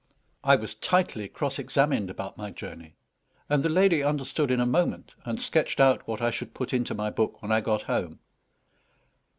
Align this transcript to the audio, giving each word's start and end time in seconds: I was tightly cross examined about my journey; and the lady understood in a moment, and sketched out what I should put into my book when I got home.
I 0.43 0.55
was 0.55 0.73
tightly 0.73 1.27
cross 1.27 1.59
examined 1.59 2.09
about 2.09 2.35
my 2.35 2.49
journey; 2.49 2.95
and 3.47 3.61
the 3.61 3.69
lady 3.69 4.01
understood 4.01 4.49
in 4.49 4.59
a 4.59 4.65
moment, 4.65 5.13
and 5.25 5.39
sketched 5.39 5.79
out 5.79 6.07
what 6.07 6.23
I 6.23 6.31
should 6.31 6.55
put 6.55 6.73
into 6.73 6.95
my 6.95 7.11
book 7.11 7.39
when 7.43 7.51
I 7.51 7.61
got 7.61 7.83
home. 7.83 8.17